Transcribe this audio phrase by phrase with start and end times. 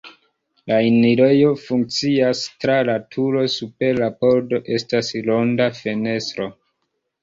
[0.69, 6.55] La enirejo funkcias tra la turo, super la pordo estas ronda fenestro.